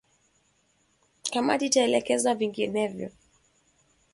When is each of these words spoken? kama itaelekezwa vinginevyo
kama 1.33 1.53
itaelekezwa 1.67 2.31
vinginevyo 2.39 3.09